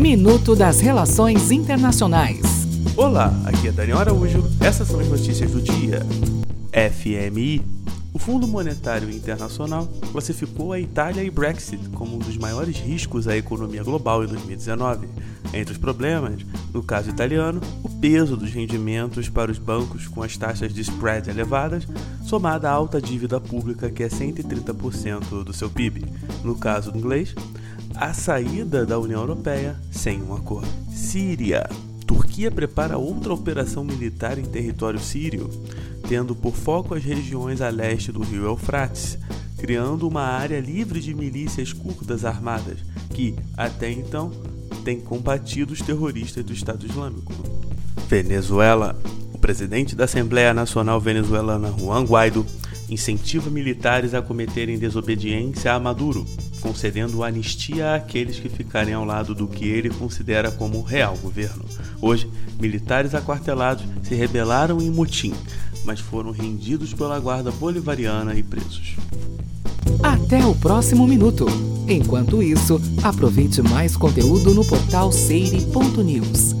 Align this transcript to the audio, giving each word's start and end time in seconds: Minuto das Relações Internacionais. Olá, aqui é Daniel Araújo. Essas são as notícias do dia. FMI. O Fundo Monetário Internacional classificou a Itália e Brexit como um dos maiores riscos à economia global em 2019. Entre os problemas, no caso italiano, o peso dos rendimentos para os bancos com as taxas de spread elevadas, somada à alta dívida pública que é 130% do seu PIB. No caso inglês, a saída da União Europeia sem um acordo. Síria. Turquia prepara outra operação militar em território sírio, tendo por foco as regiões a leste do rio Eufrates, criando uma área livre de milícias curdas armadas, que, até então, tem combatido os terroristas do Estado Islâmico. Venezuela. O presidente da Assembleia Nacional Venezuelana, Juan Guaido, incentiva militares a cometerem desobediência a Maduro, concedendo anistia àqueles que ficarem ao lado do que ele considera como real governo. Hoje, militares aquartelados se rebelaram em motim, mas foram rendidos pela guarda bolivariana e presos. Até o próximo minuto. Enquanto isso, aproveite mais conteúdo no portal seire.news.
Minuto 0.00 0.56
das 0.56 0.80
Relações 0.80 1.50
Internacionais. 1.50 2.40
Olá, 2.96 3.38
aqui 3.44 3.68
é 3.68 3.70
Daniel 3.70 3.98
Araújo. 3.98 4.42
Essas 4.58 4.88
são 4.88 4.98
as 4.98 5.06
notícias 5.06 5.50
do 5.50 5.60
dia. 5.60 6.00
FMI. 6.72 7.62
O 8.10 8.18
Fundo 8.18 8.48
Monetário 8.48 9.10
Internacional 9.10 9.86
classificou 10.10 10.72
a 10.72 10.80
Itália 10.80 11.22
e 11.22 11.30
Brexit 11.30 11.90
como 11.90 12.16
um 12.16 12.18
dos 12.18 12.38
maiores 12.38 12.78
riscos 12.78 13.28
à 13.28 13.36
economia 13.36 13.84
global 13.84 14.24
em 14.24 14.26
2019. 14.26 15.06
Entre 15.52 15.72
os 15.72 15.78
problemas, 15.78 16.46
no 16.72 16.82
caso 16.82 17.10
italiano, 17.10 17.60
o 17.84 17.88
peso 17.90 18.38
dos 18.38 18.50
rendimentos 18.50 19.28
para 19.28 19.52
os 19.52 19.58
bancos 19.58 20.08
com 20.08 20.22
as 20.22 20.34
taxas 20.34 20.72
de 20.72 20.80
spread 20.80 21.28
elevadas, 21.28 21.86
somada 22.24 22.70
à 22.70 22.72
alta 22.72 23.02
dívida 23.02 23.38
pública 23.38 23.90
que 23.90 24.02
é 24.02 24.08
130% 24.08 25.44
do 25.44 25.52
seu 25.52 25.68
PIB. 25.68 26.06
No 26.42 26.54
caso 26.54 26.90
inglês, 26.96 27.34
a 27.94 28.12
saída 28.12 28.86
da 28.86 28.98
União 28.98 29.20
Europeia 29.20 29.76
sem 29.90 30.22
um 30.22 30.34
acordo. 30.34 30.68
Síria. 30.92 31.68
Turquia 32.06 32.50
prepara 32.50 32.98
outra 32.98 33.32
operação 33.32 33.84
militar 33.84 34.38
em 34.38 34.44
território 34.44 34.98
sírio, 34.98 35.48
tendo 36.08 36.34
por 36.34 36.54
foco 36.54 36.94
as 36.94 37.04
regiões 37.04 37.60
a 37.60 37.68
leste 37.68 38.10
do 38.10 38.22
rio 38.22 38.44
Eufrates, 38.44 39.16
criando 39.58 40.08
uma 40.08 40.22
área 40.22 40.58
livre 40.58 41.00
de 41.00 41.14
milícias 41.14 41.72
curdas 41.72 42.24
armadas, 42.24 42.78
que, 43.10 43.36
até 43.56 43.90
então, 43.90 44.32
tem 44.84 45.00
combatido 45.00 45.72
os 45.72 45.80
terroristas 45.80 46.44
do 46.44 46.52
Estado 46.52 46.86
Islâmico. 46.86 47.32
Venezuela. 48.08 48.98
O 49.32 49.38
presidente 49.38 49.94
da 49.94 50.04
Assembleia 50.04 50.52
Nacional 50.52 51.00
Venezuelana, 51.00 51.72
Juan 51.78 52.04
Guaido, 52.04 52.44
incentiva 52.90 53.48
militares 53.48 54.12
a 54.14 54.20
cometerem 54.20 54.78
desobediência 54.78 55.72
a 55.72 55.80
Maduro, 55.80 56.26
concedendo 56.60 57.22
anistia 57.22 57.94
àqueles 57.94 58.38
que 58.38 58.48
ficarem 58.48 58.92
ao 58.92 59.04
lado 59.04 59.34
do 59.34 59.46
que 59.46 59.66
ele 59.66 59.90
considera 59.90 60.50
como 60.50 60.82
real 60.82 61.16
governo. 61.16 61.64
Hoje, 62.02 62.28
militares 62.60 63.14
aquartelados 63.14 63.84
se 64.02 64.14
rebelaram 64.14 64.80
em 64.80 64.90
motim, 64.90 65.32
mas 65.84 66.00
foram 66.00 66.30
rendidos 66.30 66.92
pela 66.92 67.18
guarda 67.18 67.50
bolivariana 67.50 68.34
e 68.34 68.42
presos. 68.42 68.96
Até 70.02 70.44
o 70.44 70.54
próximo 70.54 71.06
minuto. 71.06 71.46
Enquanto 71.88 72.42
isso, 72.42 72.80
aproveite 73.02 73.62
mais 73.62 73.96
conteúdo 73.96 74.54
no 74.54 74.64
portal 74.64 75.10
seire.news. 75.10 76.54